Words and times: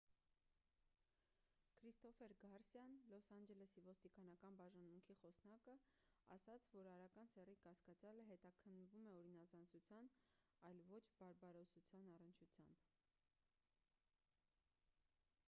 քրիստոֆեր 1.79 2.31
գարսիան 2.45 2.93
լոս 3.11 3.25
անջելեսի 3.35 3.81
ոստիկանական 3.89 4.55
բաժանմունքի 4.61 5.15
խոսնակը 5.19 5.75
ասաց 6.37 6.65
որ 6.77 6.89
արական 6.93 7.29
սեռի 7.33 7.55
կասկածյալը 7.67 8.23
հետաքննվում 8.31 9.09
է 9.11 9.13
օրինազանցության 9.19 10.09
այլ 10.71 10.81
ոչ 10.93 11.03
բարբարոսության 11.21 12.09
առնչությամբ 12.15 12.89